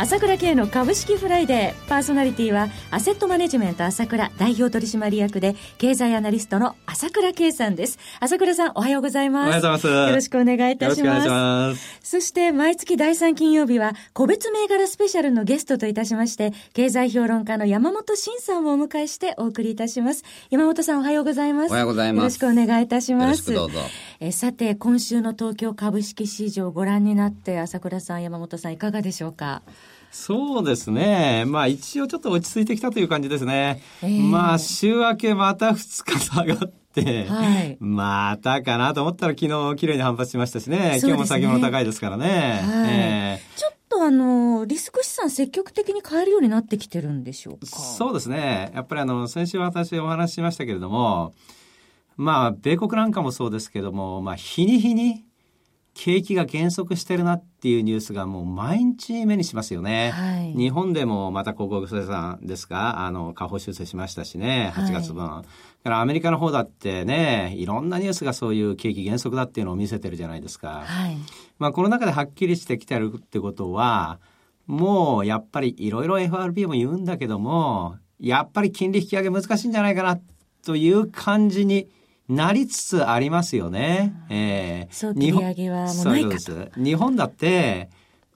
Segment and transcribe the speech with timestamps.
[0.00, 1.88] 朝倉慶の株式フライデー。
[1.88, 7.98] パーソナリティはアセットマネジメント朝倉代表取締役で経済アナリストの朝倉慶さんです。
[8.20, 9.48] 朝倉さんおはようございます。
[9.48, 9.86] おはようございます。
[10.10, 11.28] よろしくお願いいたします。
[11.28, 11.98] ます。
[12.04, 20.22] そして毎月第3金曜日は個別銘柄スペシャルのゲストといたしまして経済評論家の山本伸さんをお迎えしてお送りいたします。
[20.50, 21.70] 山本さんおはようございます。
[21.70, 22.22] おはようございます。
[22.40, 23.50] よろしくお願いいたします。
[23.50, 23.90] よろしくどうぞ。
[24.20, 29.62] えさて今週の東京株式市場ご覧になって朝倉さん山本さんいかがでしょうか？
[30.10, 31.44] そうですね。
[31.46, 33.82] まあ一応ちょっと落ち着いてきたという感じですね。
[34.02, 40.78] えーまあ週明けまた2日下がって、はいまたかなと思ったら昨日綺麗に反発しましたしね。
[40.78, 42.60] ね今日も先物高いですからね。
[42.64, 47.66] はいえちょっとあのリスク資産積極的に買えるようになってきてるんでしょうか？
[47.66, 48.70] ーそうですね。
[48.74, 51.34] やっぱりあの、先週私お話ししましたけれども、
[52.16, 55.24] まあ米国なんかもそうですけども、まあ日に日に
[55.98, 60.10] 景気が減速してるなっていうニュースがもう毎日目にしますよね。
[60.10, 65.26] はい日本でもまた広告生産ですか、あの、下方修正しましたしね、8月分。
[65.26, 70.84] だからアメリカの方だってね、いろんなニュースがそういう景気減速だっていうのを見せてるじゃないですか。
[70.86, 71.16] はい
[71.58, 74.20] まあ、この中ではっきりしてきてるってことは、
[74.68, 80.20] もうやっぱりいろいろ FRB も言うんだけども、やっぱり金利引き上げ難しいんじゃないかな
[80.64, 81.88] という感じに
[82.28, 84.14] なりつつありますよね。
[84.28, 86.80] ええ早期利上げはもうないかとそうです。
[86.80, 87.88] 日本だって、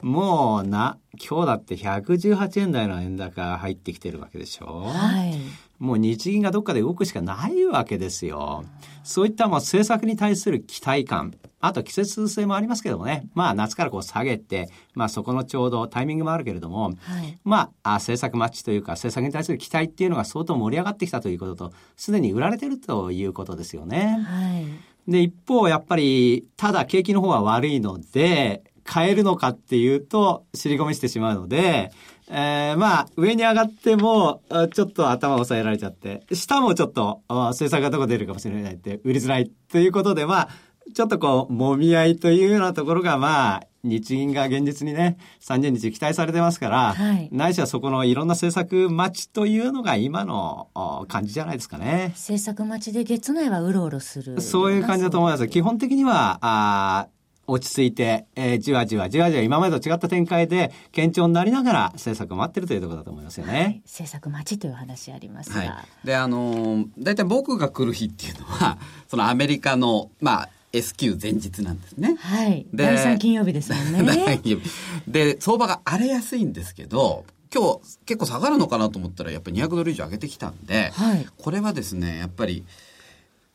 [0.02, 4.82] もうな、今日だって118円台の円高入ってきてるわけでしょ？
[4.88, 5.38] はい
[5.78, 8.64] もう日銀がどっかで動くしかないわけですよ。
[9.02, 11.34] そういったまあ政策に対する期待感。
[11.58, 13.26] あと季節性もありますけどもね。
[13.34, 24.24] まあ夏からこう下げて、まあそこのちょうどタイミングもあるけれども、はいまああ政策マッチというか政策に対する期待っていうのが相当盛り上がってきたということと、すでに売られてるということですよね。
[24.24, 24.66] はい
[25.08, 31.90] で、一方、やっぱり、ただ景気の方は悪いので、買えるのかっていうと、尻込みしてしまうので、
[32.28, 40.48] えーまあ、上に上がっても、あちょっと頭を押さえられちゃって、下もちょっと、あ政策がどこ出るかもしれないって、売りづらいということで、まあ、
[40.94, 52.12] ちょっとこう、揉み合いというようなところが、まあ、日銀が現実にね、30日期待されてますから、はいないしはそこのいろんな政策待ちというのが今のあ感じじゃないですかね。
[52.14, 55.48] 政策待ちで月内はうろうろするそういう感じだと思います。
[55.48, 63.82] 基本的には、あー落ち着いて、えーじわじわじわじわ今までと違った展開で堅調になりながら政策を待ってるというところだと思いますよね。
[63.84, 65.64] 政策待ちという話ありますが、は
[66.04, 66.06] い。
[66.06, 72.16] で、あのー、大体僕が来る日っていうのは、 そのアメリカの、まあ、S q 前日なんですね。
[72.18, 74.40] はいで第3金曜日ですもんね
[75.06, 82.64] で、相場が荒れやすいんですけど、今日結構下がるのかなと思ったら、やっぱり200ドル以上上げてきたんで、はいこれはですね、やっぱり、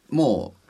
[0.09, 0.66] もう、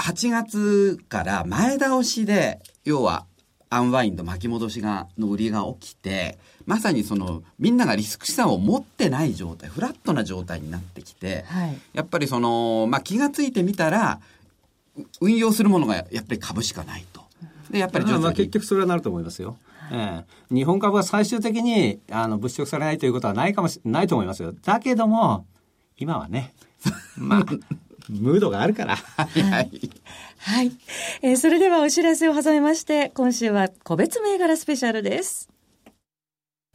[0.00, 3.26] 8月から前倒しで、要は、
[3.72, 14.20] アンワインド巻き戻しが、の売りが起きて、まさにその、みんながリスク資産を持ってない状態、フラットな状態になってきて、はいやっぱりその、まあ、気がついてみたら、
[14.96, 17.22] う運用するものがやっぱり株しかないと。
[17.70, 19.56] で、やっぱり徐まあ結局それはなると思いますよ。
[19.92, 24.52] ええ日本株は最終的にあの物色されないということはないかもしないと思いますよ。
[24.64, 25.46] だけども
[25.96, 26.54] 今はね、
[27.16, 27.46] まあ
[28.10, 28.96] ムードがあるから。
[28.96, 29.90] はいはい。
[30.42, 30.72] はい、
[31.20, 35.50] えーそれではお知らせを挟みまして今週は個別銘柄スペシャルです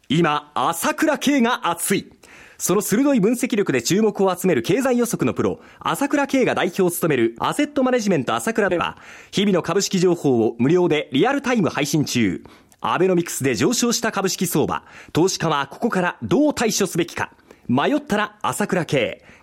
[0.07, 2.11] 今朝倉慶が熱い
[2.57, 8.97] その鋭い分析力で注目を集める経済予測のプロ、朝倉慶が代表を務めるアセットマネジメント朝倉では、
[9.31, 12.43] 日々の株式情報を無料でリアルタイム配信中。
[12.79, 17.33] アベノミクスで上昇した株式相場、投資家はここからどう対処すべきか。
[17.67, 19.24] 迷ったら朝倉慶。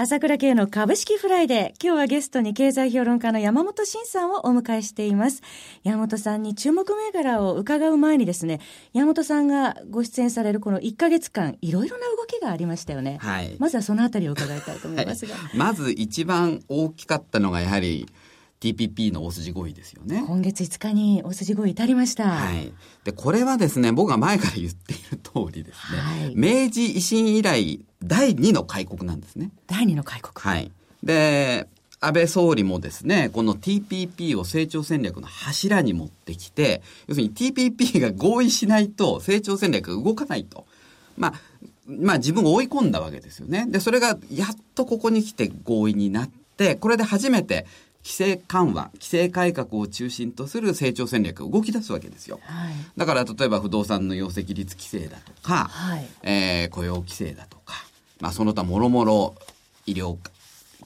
[0.00, 1.84] 朝倉慶の株式フライデー。
[1.84, 5.42] 今日はゲストに経済評論家の山本伸さんをお迎えしています。
[5.82, 8.60] 山本さんに注目銘柄を伺う前にですね、
[8.92, 13.18] 山本さんがご出演されるこの1ヶ月間、いろいろな動きがありましたよね。
[13.20, 15.34] はいまずはそのあたりを伺いたいと思いますが。
[15.56, 18.06] まず一番大きかったのがやはり
[18.60, 20.24] TPP の大筋合意ですよね。
[20.26, 22.28] 今月5日に大筋合意至りました。
[22.28, 22.72] はい。
[23.04, 29.50] で、これはですね、僕が前から言っている通りですね、はい明治維新以来第2の開国なんですね。
[29.66, 30.32] 第二の開国。
[30.34, 30.72] はい。
[31.02, 31.68] で、
[32.00, 40.66] 安倍総理もですね、この TPP を成長戦略の柱に持ってきて、要するに TPP が合意しないと成長戦略が動かないと。
[41.16, 41.34] まあ、
[41.86, 43.66] まあ自分を追い込んだわけですよね。
[43.68, 47.66] で、それがやっとここに来て合意になって、これで初めて
[48.08, 52.40] 規制緩和、規制改革を中心とする成長戦略が動き出すわけですよ。
[52.42, 52.72] はい。
[52.96, 57.74] だから例えば不動産の容積率規制だとか、はいえー雇用規制だとか、
[58.20, 59.34] まあ、その他もろもろ
[59.84, 60.16] 医療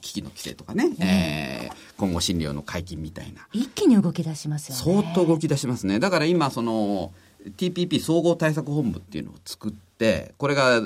[0.01, 3.47] 機器の規制とかね、えー今後診療の解禁みたいな。
[3.53, 5.03] 一気に動き出しますよね。
[5.03, 5.99] 相当動き出しますね。
[5.99, 7.13] だから今、その、
[7.57, 10.81] TPP 総合対策本部っていうのを作って、これが、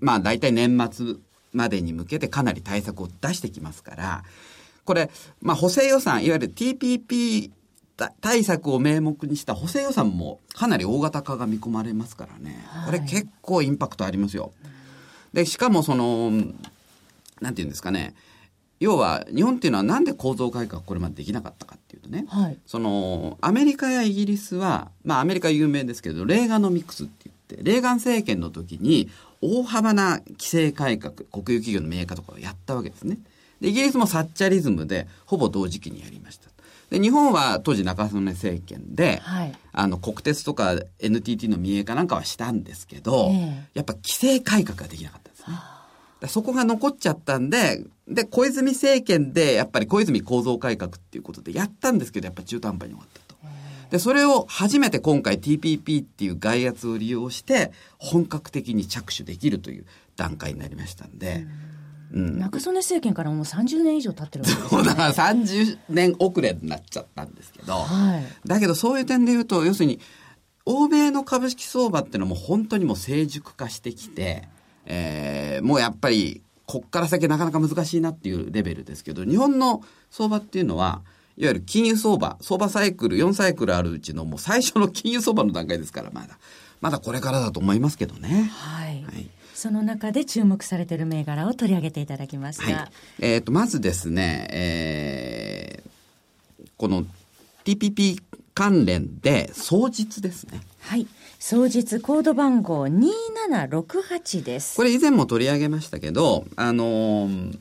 [0.00, 1.16] まあ大体年末
[1.52, 4.24] までに向けてかなり対策を出してきますから、
[4.86, 5.10] これ、
[5.42, 7.50] まあ補正予算、いわゆる TPP
[8.20, 12.64] 対策を名目にした補正予算もかなり大型化が見込まれますからね。
[12.86, 14.52] これ結構インパクトありますよ。
[15.32, 16.30] で、しかもその、
[17.40, 18.14] なんていうんですかね、
[18.78, 22.58] 要は日本っていうのはなんで構造改革これまでできなかったかっていうとね、はい。
[22.66, 29.08] そのアメリカやイギリスは、まあアメリカ有名ですけど、レーガノミクスって言って、レーガン政権の時に
[29.40, 33.18] 大幅な規制改革、国有企業の民営化とかをやったわけですね。
[33.60, 36.50] で、イギリスもサッチャリズムでほぼ同時期にやりました。
[36.90, 45.56] で、日本は当時中曽根政権で、はいあの、国鉄とか NTT の民営化なんかはしたんですけど、ええやっぱ規制改革ができなかったんですね。
[46.20, 53.36] でそこが残っちゃったんで、で、小泉政権で、やっぱり小泉構造改革っていうことでやったんですけど、やっぱ中途半端に終わったと。
[53.90, 59.86] で、それを初めて今回 TPP っていう外圧を利用して、本格的に着手できるという
[60.16, 61.75] 段階になりましたんで、うん。
[62.16, 64.88] 中曽根政権からもう30年以上経ってるわけですそうね。
[64.88, 68.24] だから30年遅れになっちゃったんですけど、はい。
[68.46, 70.00] だけどそういう点で言うと、要するに、
[70.64, 74.48] 欧米の株式相場っていうのはもう本当にもう成熟化してきて、
[74.86, 81.02] えーもうやっぱり、こっから先なかなか難しいなっていうレベルですけど、日本の相場っていうのは、
[81.36, 86.38] いわゆる金融相場、相場サイクル、4サイクルあるうちのもう最初の金融相場の段階ですから、まだ。
[86.80, 88.50] まだこれからだと思いますけどね。
[88.52, 89.02] はい。
[89.02, 92.64] はいその中で注目されている銘柄を取り上げていただきました。
[92.64, 92.90] はい。
[93.20, 95.96] えっ、と、まずですね、えー
[96.76, 97.04] この
[97.64, 98.22] TPP
[98.54, 100.60] 関連で、双日ですね。
[100.80, 101.06] はい。
[101.38, 104.76] 双日コード番号2768です。
[104.76, 107.58] これ以前も取り上げましたけど、あのー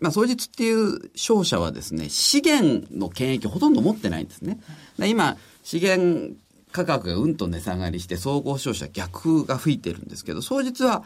[0.00, 4.60] まあ、双日っていう商社はですね、資源の権益をほとんど持ってないんですね。
[4.98, 6.34] で今、資源
[6.74, 11.04] 価格がうんと値下がりして、総合商社逆風が吹いてるんですけど、双日は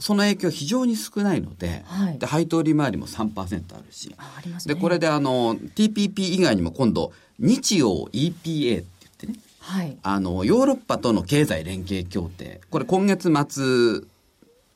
[0.00, 4.56] その影響非常に少ないので、はいで配当利回りも3%あるし、あね。
[4.64, 8.84] で、これであの、TPP 以外にも今度、日曜 EPA って言っ
[9.18, 9.98] てね、はい。
[10.02, 14.06] あの、ヨーロッパとの経済連携協定、これ今月末、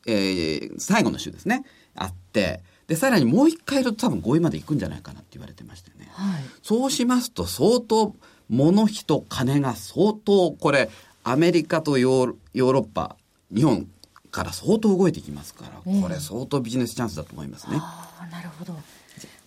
[0.06, 6.10] えー最後の週ですね、あって、で、さらにもう一回やると多分合意まで行くんじゃないかなって言われてましたよね。
[6.12, 6.44] はい。
[6.62, 8.14] そうしますと相当、
[8.48, 10.90] 物、人、金が相当、これ、
[11.24, 13.16] アメリカとヨーロヨーロッパ、
[13.52, 13.88] 日本
[14.30, 17.76] から相当動いてきますから、ええこれ相当ビジネスチャンスだと思いますね。
[17.80, 18.74] ああ、なるほど。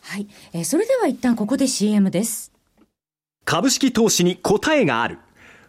[0.01, 0.27] はい。
[0.53, 2.51] えーそれでは一旦ここで CM です。
[3.45, 5.19] 株式投資に答えがある。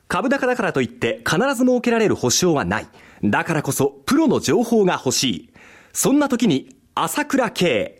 [0.08, 2.88] 株高だからといって必ず設けられる保証はない。
[3.22, 5.50] だからこそプロの情報が欲しい。
[5.92, 7.99] そんな時に朝倉慶。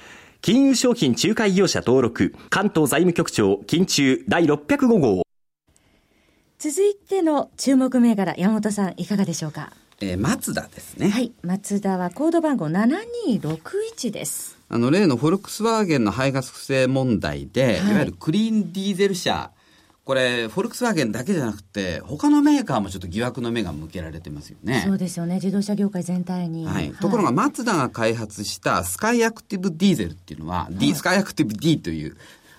[0.41, 5.21] 金融商品仲介業者登録、関東財務局長、金中第605号。
[6.57, 9.71] 続いての注目銘柄、山本さんいかがでしょうか？
[10.01, 11.09] えー、松田ですね。
[11.09, 11.31] はい。
[11.43, 14.57] 松田はコード番号7261です。
[14.67, 19.51] あの、例のフォルクスワーゲンの排ガス不正問題で、はいい、わゆるクリーンディーゼル車、
[20.03, 24.83] これ、フォルクスワーゲンだけじゃなくて、他のメーカーもちょっと疑惑の目が向けられてますよね。
[24.85, 25.35] そうですよね。
[25.35, 26.65] 自動車業界全体に。
[26.65, 32.17] はい、ところが、マツダが開発したスカイアクティブディーゼルっていうのは、D スカイアクティブ D という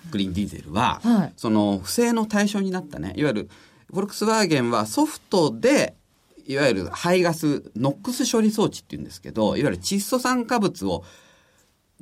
[0.09, 3.49] クリーンディーゼルは、はいその不正の対象になったね、いわゆる
[3.91, 5.95] フォルクスワーゲンはソフトで、
[6.47, 11.03] いわゆる排ガス、ノックス処理装置っていうんですけど、いわゆる窒素酸化物を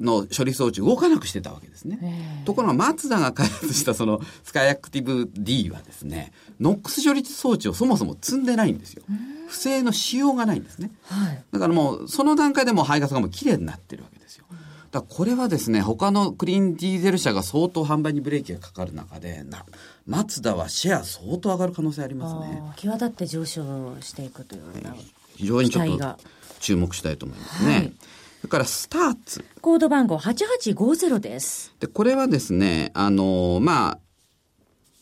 [0.01, 2.43] の処理装置動かなくしてたわけですね。
[2.45, 9.03] ところが、マツダが開発したそのスカイアクティブ D はですね、ノックス処理装置をそもそも積んでないんですよ。
[9.47, 10.91] 不正の仕様がないんですね。
[11.03, 11.43] はい。
[11.51, 14.45] だからもう、その段階でもう排ガスがもう綺麗になってるわけですよ。
[14.91, 19.65] だからこれはですね、他のクリーンディーゼル車が相当販売にブレーキがかかる中で、な、
[20.07, 22.61] マツダはシェア相当上がる可能性ありますね。
[22.77, 24.95] 際立って上昇していくというような。
[25.35, 26.17] 非常にちょっと
[26.59, 27.71] 注目したいと思いますね。
[27.71, 27.93] はい
[28.41, 29.45] それからスターツ。
[29.61, 31.73] コード番号8850です。
[31.79, 33.99] で、これはですね、あの、まあ、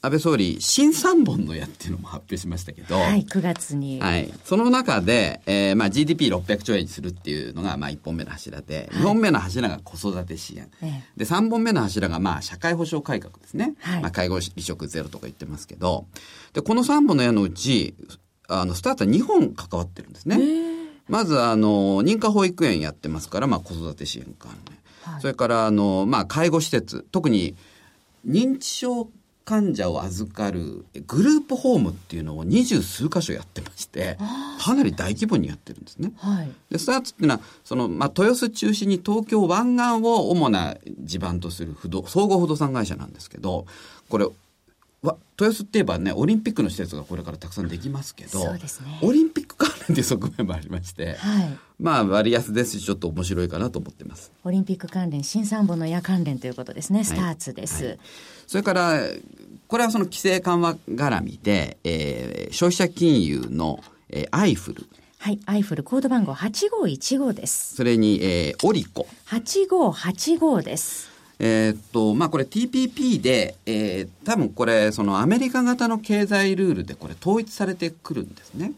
[0.02, 4.02] 安倍総理、新3本の矢っていうのも発表しましたけど、はい、9月に。
[4.02, 4.30] はい。
[4.44, 10.70] その中で、えーまあ GDP600 兆円にするっていうのが、まあ1本目の柱で、2本目の柱が子育て支援。
[10.82, 13.76] えで、3本目の柱が、まあ社会保障改革ですね。
[13.80, 16.08] はいまあ介護離職ゼロとか言ってますけど、
[16.54, 17.94] で、この3本の矢のうち、
[18.50, 20.79] あの、スタートは2本関わってるんですね。
[21.10, 24.76] まず、あの、認可保育園やってますから、まあ子育て支援関連。
[24.76, 27.56] はいそれから、あの、まあ介護施設、特に
[28.28, 29.10] 認知症
[29.50, 34.20] 患者を預かるグループホームっていうのを二十数箇所やってまして、
[34.62, 36.12] かなり大規模にやってるんですね。
[36.18, 36.52] はい。
[36.70, 43.66] で、スターツっていうのは、その、まあ、豊洲中心に東京湾岸を主な地盤とする不動、総合不動産会社なんですけど、
[44.08, 44.28] これ、
[45.02, 51.58] わ豊洲って言えばね、オリンピックの施設がこれからたくさんできますけど、そうですねオリンピック関 いう側面もありまして、はい。
[51.80, 54.32] まあ、割安ですし、ちょっと面白いかなと思ってます。
[54.44, 57.04] オリンピック関連、新三本の矢関連ということですね。
[57.04, 57.86] スターツです。
[57.86, 58.00] はい
[58.48, 59.00] それから、
[59.68, 64.88] これはその規制緩和絡みで、えー消費者金融の、えーアイフル、
[65.20, 65.40] はい。
[65.46, 67.76] アイフルコード番号8515です。
[67.76, 71.10] それに、えーオリコ、8585です。
[71.38, 78.72] えーっと、まあ、これ TPP で、えー多分これ、そのアメリカ型の経済ルールでこれ統一されてくるんですね。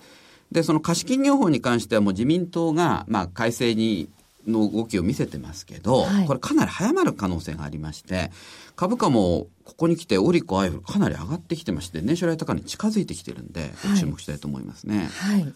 [0.52, 4.10] で、その貸金業法に関してはもう自民党が、まあ、改正に、
[4.48, 8.32] の動きを見せてますけど、はいこれかなり早まる可能性がありまして、
[8.76, 15.10] 株価もここに来てオリコ、アイフルかなり上がってきてまして、年初来高値に近づいてきてるんで、はい注目したいと思いますね。
[15.14, 15.54] はい。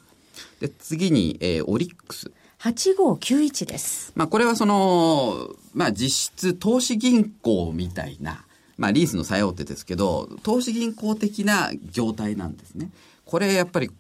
[0.60, 2.32] で、次に、えーオリックス。
[2.60, 4.12] 8591です。
[4.16, 8.46] まあ、これはその、まあ、実質投資銀行みたいな、
[8.78, 12.92] まあ、リースの最大手ですけど、投資銀行的な業態なんですね。
[13.26, 13.92] これやっぱり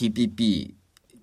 [0.00, 0.72] TPP、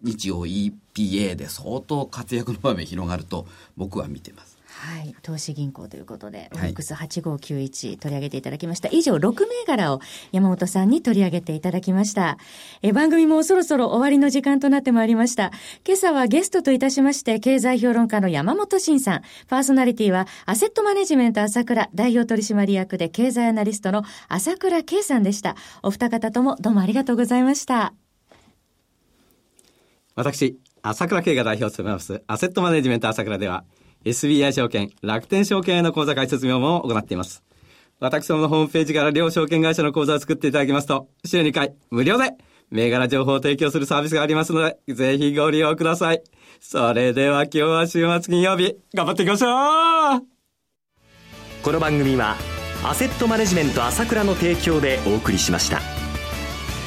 [0.04, 4.58] 日曜 EPA で相当活躍の場面広がると僕は見てます。
[4.68, 5.16] はい。
[5.24, 8.90] 投資銀行ということで、オはいリックス8591取り上げていただきました。
[8.92, 12.38] 以上、6銘柄を山本さんに取り上げていただきました。
[12.84, 15.52] え番組もそろそろ終わりの時間となってまいりました。
[15.84, 19.22] 今朝はゲストといたしまして、経済評論家の山本慎さん。
[19.48, 25.56] パーソナリティは、アセットマネジメント朝倉代表取締役で経済アナリストの朝倉圭さんでした。
[25.82, 27.94] お二方ともどうもありがとうございました。
[30.18, 33.66] 私、朝倉慶が代表を務めます、アセットマネジメント朝倉では、
[34.04, 37.44] SBI 証券、楽天証券への口座開設業務を行っています。
[38.00, 42.32] 私どものホームページから両証券会社の口座を作っていただきますと、週2回、無料で、
[42.72, 46.24] 銘柄情報を提供するサービスがありますので、ぜひご利用ください。
[46.60, 50.22] それでは今日は週末金曜日、頑張っていきましょう
[51.62, 52.38] この番組は
[52.84, 55.80] アセットマネジメント朝倉の提供でお送りしました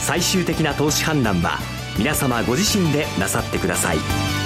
[0.00, 4.39] 最終的な投資判断は皆様ご自身でなさってください。